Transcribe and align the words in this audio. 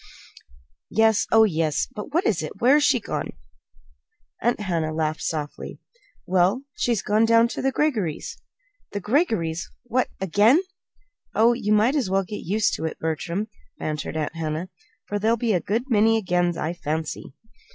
"Yes; 0.89 1.27
oh, 1.31 1.43
yes! 1.43 1.87
But 1.93 2.11
what 2.11 2.25
is 2.25 2.41
it? 2.41 2.53
Where's 2.59 2.83
she 2.83 2.99
gone?" 2.99 3.33
Aunt 4.41 4.59
Hannah 4.61 4.91
laughed 4.91 5.21
softly. 5.21 5.79
"Well, 6.25 6.63
she's 6.73 7.03
gone 7.03 7.23
down 7.25 7.47
to 7.49 7.61
the 7.61 7.71
Greggorys'." 7.71 8.35
"The 8.93 8.99
Greggorys'! 8.99 9.67
What 9.83 10.07
again?" 10.19 10.59
"Oh, 11.35 11.53
you 11.53 11.71
might 11.71 11.95
as 11.95 12.09
well 12.09 12.23
get 12.23 12.43
used 12.43 12.73
to 12.77 12.85
it, 12.85 12.97
Bertram," 12.97 13.47
bantered 13.77 14.17
Aunt 14.17 14.33
Hannah, 14.35 14.69
"for 15.05 15.19
there'll 15.19 15.37
be 15.37 15.53
a 15.53 15.59
good 15.61 15.83
many 15.87 16.17
'agains,' 16.17 16.57
I 16.57 16.73
fancy." 16.73 17.35